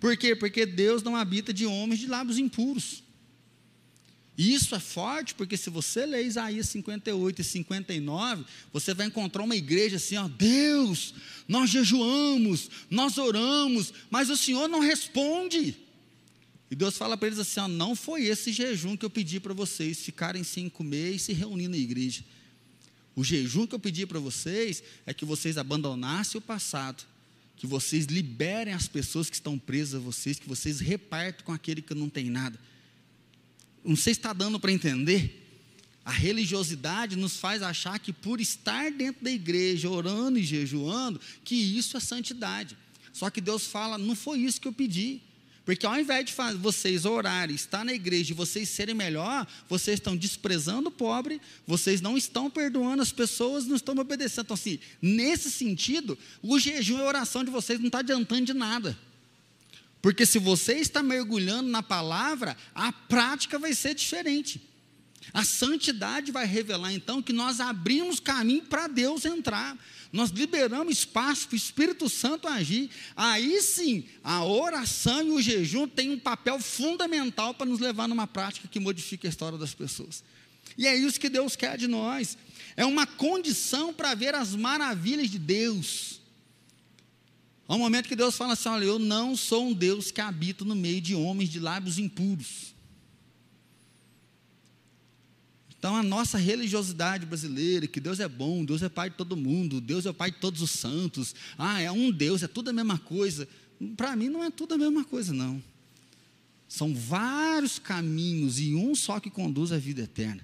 [0.00, 0.34] Por quê?
[0.34, 3.02] Porque Deus não habita de homens de lábios impuros.
[4.36, 9.44] E isso é forte, porque se você ler Isaías 58 e 59, você vai encontrar
[9.44, 11.14] uma igreja assim, ó, Deus,
[11.46, 15.83] nós jejuamos, nós oramos, mas o Senhor não responde.
[16.70, 19.54] E Deus fala para eles assim: ó, não foi esse jejum que eu pedi para
[19.54, 22.24] vocês ficarem sem comer e se reunir na igreja.
[23.16, 27.04] O jejum que eu pedi para vocês é que vocês abandonassem o passado,
[27.56, 31.80] que vocês liberem as pessoas que estão presas a vocês, que vocês repartam com aquele
[31.80, 32.58] que não tem nada.
[33.84, 35.42] Não sei se está dando para entender.
[36.04, 41.54] A religiosidade nos faz achar que por estar dentro da igreja, orando e jejuando, que
[41.54, 42.76] isso é santidade.
[43.12, 45.22] Só que Deus fala: não foi isso que eu pedi.
[45.64, 50.14] Porque ao invés de vocês orarem, estar na igreja e vocês serem melhor, vocês estão
[50.14, 54.44] desprezando o pobre, vocês não estão perdoando as pessoas, não estão obedecendo.
[54.44, 58.52] Então, assim, nesse sentido, o jejum e a oração de vocês não está adiantando de
[58.52, 58.98] nada.
[60.02, 64.60] Porque se você está mergulhando na palavra, a prática vai ser diferente.
[65.34, 69.76] A santidade vai revelar então que nós abrimos caminho para Deus entrar
[70.14, 75.88] nós liberamos espaço para o Espírito Santo agir, aí sim, a oração e o jejum
[75.88, 80.22] têm um papel fundamental para nos levar numa prática que modifique a história das pessoas.
[80.78, 82.38] E é isso que Deus quer de nós.
[82.76, 86.20] É uma condição para ver as maravilhas de Deus.
[87.66, 90.64] Há um momento que Deus fala assim: olha, eu não sou um Deus que habita
[90.64, 92.72] no meio de homens de lábios impuros.
[95.84, 99.82] Então, a nossa religiosidade brasileira, que Deus é bom, Deus é Pai de todo mundo,
[99.82, 102.72] Deus é o Pai de todos os santos, ah, é um Deus, é tudo a
[102.72, 103.46] mesma coisa.
[103.94, 105.62] Para mim, não é tudo a mesma coisa, não.
[106.66, 110.40] São vários caminhos e um só que conduz à vida eterna.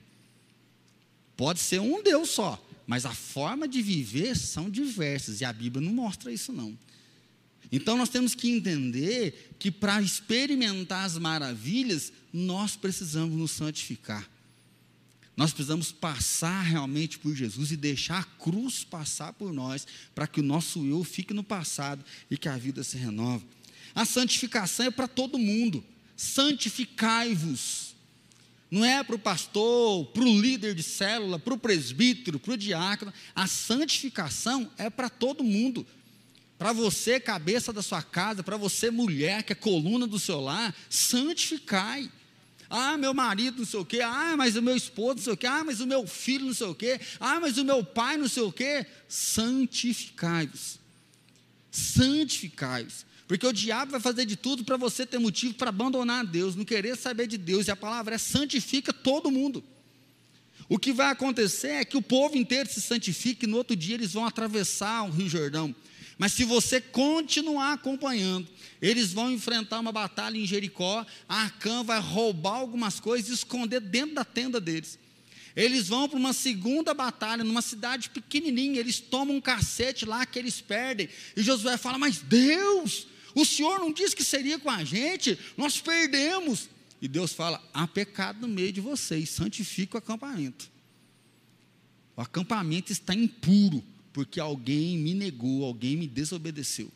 [1.38, 5.82] Pode ser um Deus só, mas a forma de viver são diversas e a Bíblia
[5.82, 6.78] não mostra isso, não.
[7.72, 14.28] Então nós temos que entender que para experimentar as maravilhas, nós precisamos nos santificar.
[15.40, 20.38] Nós precisamos passar realmente por Jesus e deixar a cruz passar por nós, para que
[20.38, 23.46] o nosso eu fique no passado e que a vida se renove.
[23.94, 25.82] A santificação é para todo mundo.
[26.14, 27.94] Santificai-vos.
[28.70, 32.58] Não é para o pastor, para o líder de célula, para o presbítero, para o
[32.58, 33.10] diácono.
[33.34, 35.86] A santificação é para todo mundo.
[36.58, 40.76] Para você, cabeça da sua casa, para você, mulher, que é coluna do seu lar,
[40.90, 42.12] santificai.
[42.70, 44.00] Ah, meu marido não sei o quê.
[44.00, 45.46] Ah, mas o meu esposo não sei o quê.
[45.48, 47.00] Ah, mas o meu filho não sei o quê.
[47.18, 48.86] Ah, mas o meu pai não sei o quê.
[49.08, 50.78] Santificai-vos.
[51.72, 53.04] Santificai-vos.
[53.26, 56.64] Porque o diabo vai fazer de tudo para você ter motivo para abandonar Deus, não
[56.64, 57.66] querer saber de Deus.
[57.66, 59.64] E a palavra é santifica todo mundo.
[60.68, 63.96] O que vai acontecer é que o povo inteiro se santifique e no outro dia
[63.96, 65.74] eles vão atravessar o Rio Jordão.
[66.20, 68.46] Mas se você continuar acompanhando,
[68.82, 71.06] eles vão enfrentar uma batalha em Jericó.
[71.26, 71.50] A
[71.82, 74.98] vai roubar algumas coisas e esconder dentro da tenda deles.
[75.56, 78.78] Eles vão para uma segunda batalha, numa cidade pequenininha.
[78.78, 81.08] Eles tomam um cacete lá que eles perdem.
[81.34, 85.80] E Josué fala: Mas Deus, o Senhor não disse que seria com a gente, nós
[85.80, 86.68] perdemos.
[87.00, 90.70] E Deus fala: Há pecado no meio de vocês, santifica o acampamento.
[92.14, 96.90] O acampamento está impuro porque alguém me negou, alguém me desobedeceu.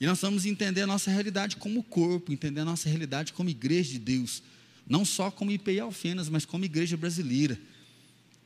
[0.00, 3.92] E nós vamos entender a nossa realidade como corpo, entender a nossa realidade como igreja
[3.92, 4.42] de Deus,
[4.88, 7.58] não só como IPI Alfenas, mas como igreja brasileira.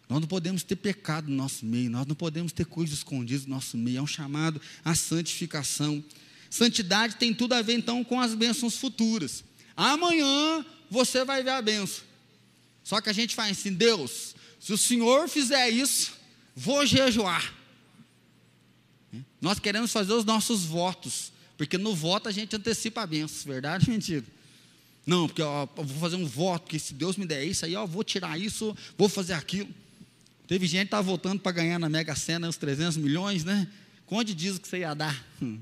[0.09, 3.55] Nós não podemos ter pecado no nosso meio, nós não podemos ter coisas escondidas no
[3.55, 6.05] nosso meio, é um chamado à santificação.
[6.51, 9.44] Santidade tem tudo a ver então com as bênçãos futuras.
[9.77, 12.05] Amanhã você vai ver a benção.
[12.83, 16.12] Só que a gente faz assim, Deus, se o Senhor fizer isso,
[16.55, 17.63] vou jejuar.
[19.44, 23.92] Nós queremos fazer os nossos votos, porque no voto a gente antecipa a verdade ou
[23.92, 24.24] mentira?
[25.04, 27.74] Não, porque ó, eu vou fazer um voto, que se Deus me der isso, aí
[27.74, 29.68] eu vou tirar isso, vou fazer aquilo.
[30.48, 33.68] Teve gente que estava votando para ganhar na Mega Sena uns 300 milhões, né?
[34.09, 35.22] Onde diz que você ia dar?
[35.42, 35.59] Hum.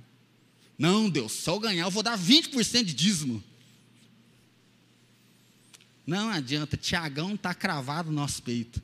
[0.79, 3.43] Não, Deus, se eu ganhar, eu vou dar 20% de dízimo.
[6.07, 8.81] Não adianta, Tiagão está cravado no nosso peito.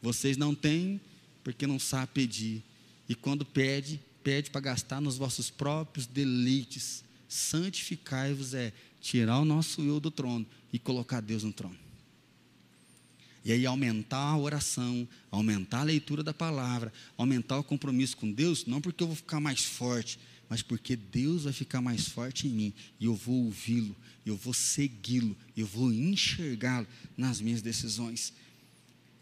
[0.00, 1.00] Vocês não têm,
[1.42, 2.62] porque não sabem pedir.
[3.08, 7.04] E quando pede, pede para gastar nos vossos próprios deleites.
[7.28, 11.78] Santificai-vos é tirar o nosso eu do trono e colocar Deus no trono.
[13.44, 18.66] E aí aumentar a oração, aumentar a leitura da palavra, aumentar o compromisso com Deus,
[18.66, 22.50] não porque eu vou ficar mais forte, mas porque Deus vai ficar mais forte em
[22.50, 28.34] mim e eu vou ouvi-lo, eu vou segui-lo, eu vou enxergá-lo nas minhas decisões.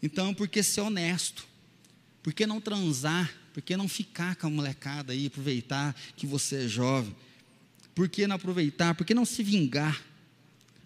[0.01, 1.47] Então, porque ser honesto,
[2.21, 3.33] por que não transar?
[3.59, 7.13] Por que não ficar com a molecada aí, aproveitar que você é jovem?
[7.93, 8.95] Por que não aproveitar?
[8.95, 10.01] Por que não se vingar?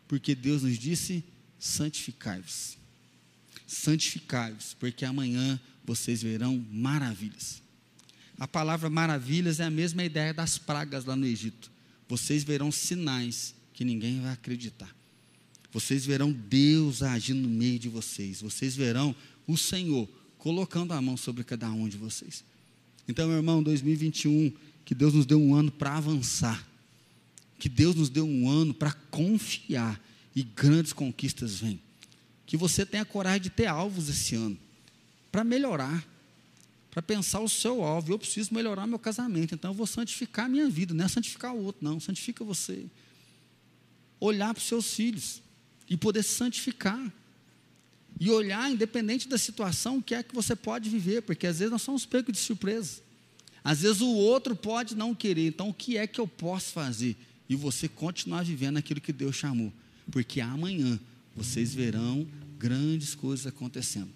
[0.08, 1.24] Porque Deus nos disse:
[1.60, 2.76] santificai-vos.
[3.68, 7.62] Santificai-vos, porque amanhã vocês verão maravilhas.
[8.40, 11.72] A palavra maravilhas é a mesma ideia das pragas lá no Egito.
[12.10, 14.90] Vocês verão sinais que ninguém vai acreditar.
[15.72, 18.42] Vocês verão Deus agindo no meio de vocês.
[18.42, 22.44] Vocês verão o Senhor colocando a mão sobre cada um de vocês.
[23.08, 24.52] Então, meu irmão, 2021,
[24.86, 26.66] que Deus nos deu um ano para avançar,
[27.60, 30.02] que Deus nos deu um ano para confiar
[30.36, 31.80] e grandes conquistas vêm.
[32.46, 34.58] Que você tenha coragem de ter alvos esse ano,
[35.32, 36.06] para melhorar,
[36.92, 38.14] para pensar o seu alvo.
[38.14, 41.54] Eu preciso melhorar meu casamento, então eu vou santificar a minha vida, não é santificar
[41.54, 42.86] o outro, não, santifica você.
[44.20, 45.42] Olhar para os seus filhos
[45.90, 47.12] e poder santificar.
[48.20, 51.72] E olhar, independente da situação, o que é que você pode viver, porque às vezes
[51.72, 53.02] nós somos pegos de surpresa.
[53.64, 57.16] Às vezes o outro pode não querer, então o que é que eu posso fazer?
[57.50, 59.72] E você continuar vivendo aquilo que Deus chamou,
[60.12, 61.00] porque amanhã
[61.36, 62.28] vocês verão
[62.60, 64.10] grandes coisas acontecendo.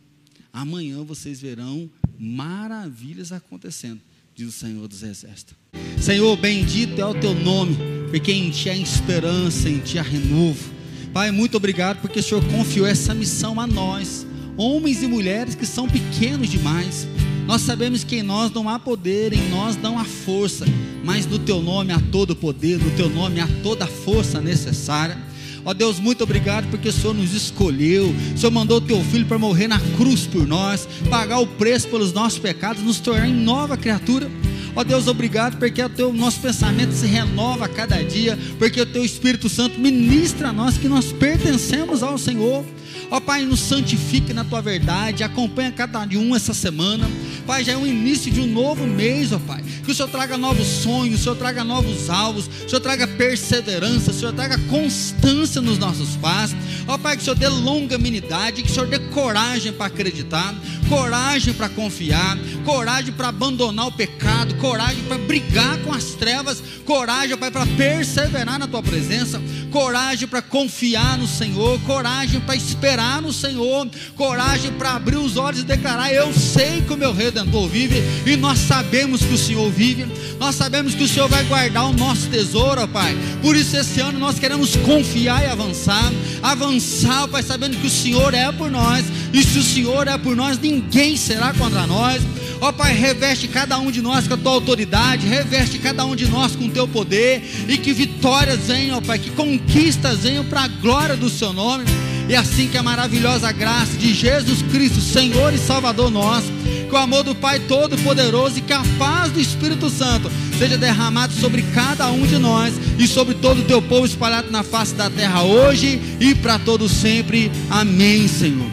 [0.52, 4.02] Amanhã vocês verão maravilhas acontecendo,
[4.36, 5.56] diz o Senhor dos Exércitos.
[6.02, 7.76] Senhor, bendito é o teu nome,
[8.10, 10.77] porque em ti há esperança, em ti há renovo.
[11.18, 14.24] Pai, muito obrigado porque o Senhor confiou essa missão a nós,
[14.56, 17.08] homens e mulheres que são pequenos demais.
[17.48, 20.64] Nós sabemos que em nós não há poder, em nós não há força,
[21.04, 24.40] mas no teu nome há todo o poder, no teu nome há toda a força
[24.40, 25.18] necessária.
[25.66, 28.14] Ó Deus, muito obrigado porque o Senhor nos escolheu.
[28.36, 31.88] O Senhor mandou o teu filho para morrer na cruz por nós, pagar o preço
[31.88, 34.30] pelos nossos pecados, nos tornar em nova criatura.
[34.78, 38.86] Ó Deus, obrigado porque o teu nosso pensamento se renova a cada dia, porque o
[38.86, 42.64] teu Espírito Santo ministra a nós que nós pertencemos ao Senhor.
[43.10, 47.10] Ó Pai, nos santifique na tua verdade, acompanha cada um essa semana.
[47.46, 49.64] Pai, já é o início de um novo mês, ó Pai.
[49.86, 54.12] Que o Senhor traga novos sonhos, o Senhor traga novos alvos, o Senhor traga perseverança,
[54.12, 56.58] o Senhor traga constância nos nossos passos.
[56.86, 60.54] Ó Pai, que o Senhor dê longanimidade, que o Senhor dê coragem para acreditar,
[60.90, 67.38] coragem para confiar, coragem para abandonar o pecado, coragem para brigar com as trevas, coragem,
[67.38, 69.42] Pai, para perseverar na tua presença,
[69.72, 75.62] coragem para confiar no Senhor, coragem para esperar no Senhor, coragem para abrir os olhos
[75.62, 79.70] e declarar: Eu sei que o meu redentor vive, e nós sabemos que o Senhor
[79.72, 80.08] vive,
[80.40, 83.16] nós sabemos que o Senhor vai guardar o nosso tesouro, Pai.
[83.42, 88.34] Por isso, esse ano nós queremos confiar e avançar, avançar, Pai, sabendo que o Senhor
[88.34, 92.22] é por nós, e se o Senhor é por nós, ninguém será contra nós.
[92.60, 96.28] Ó Pai, reveste cada um de nós com a tua autoridade, reveste cada um de
[96.28, 100.62] nós com o teu poder, e que vitórias venham, ó Pai, que conquistas venham para
[100.62, 101.86] a glória do Seu nome.
[102.30, 106.52] E assim que a maravilhosa graça de Jesus Cristo, Senhor e Salvador nosso,
[106.88, 111.34] que o amor do Pai Todo-Poderoso e que a paz do Espírito Santo seja derramado
[111.34, 115.10] sobre cada um de nós e sobre todo o teu povo espalhado na face da
[115.10, 117.52] terra hoje e para todo sempre.
[117.70, 118.68] Amém, Senhor.